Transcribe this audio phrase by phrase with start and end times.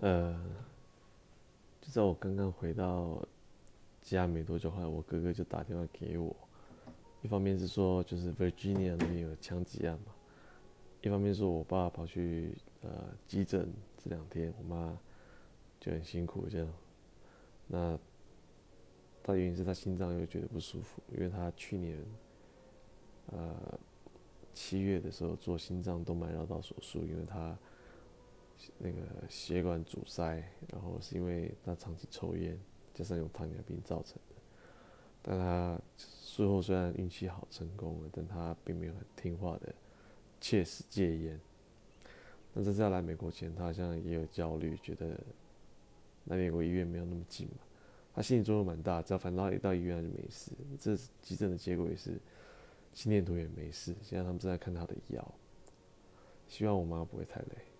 [0.00, 0.38] 呃，
[1.80, 3.26] 就在我刚刚回到
[4.02, 6.36] 家没多久，后来我哥哥就打电话给我，
[7.22, 10.12] 一方面是说就是 Virginia 那边有枪击案嘛，
[11.00, 12.90] 一方面是我爸跑去呃
[13.26, 14.98] 急诊这两天，我妈
[15.80, 16.68] 就很辛苦这样。
[17.66, 17.98] 那
[19.22, 22.04] 他原因是他心脏又觉得不舒服，因为他去年
[23.32, 23.78] 呃
[24.52, 27.56] 七月的时候做心脏动脉绕道手术，因为他。
[28.78, 32.58] 那个血管阻塞，然后是因为他长期抽烟，
[32.94, 34.34] 加上有糖尿病造成的。
[35.22, 39.74] 但他术后虽然运气好成功了，但他并没有很听话的
[40.40, 41.40] 切实戒烟。
[42.54, 45.18] 那这次要来美国前，他好像也有焦虑，觉得
[46.24, 47.58] 来美国医院没有那么近嘛。
[48.14, 50.52] 他心理作用蛮大，只要反正一到医院就没事。
[50.78, 52.18] 这急诊的结果也是
[52.94, 55.34] 心电图也没事，现在他们正在看他的药。
[56.48, 57.75] 希望我妈不会太累。